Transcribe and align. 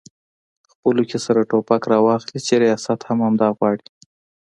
خپلو 0.71 1.03
کې 1.09 1.17
سره 1.25 1.47
ټوپک 1.49 1.81
راواخلي 1.91 2.39
چې 2.47 2.53
ریاست 2.63 2.99
هم 3.07 3.17
همدا 3.25 3.49
غواړي؟ 3.57 3.87